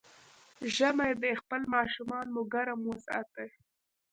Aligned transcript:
ژمی 0.75 1.11
دی، 1.21 1.31
خپل 1.41 1.61
ماشومان 1.73 2.25
مو 2.33 2.41
ګرم 2.53 2.79
وساتئ. 2.85 3.49